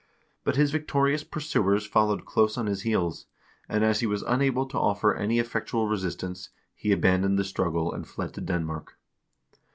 [0.43, 3.27] But his victorious pursuers followed close on his heels,
[3.69, 8.07] and as he was unable to offer any effectual resistance, he abandoned the struggle and
[8.07, 8.97] fled to Denmark.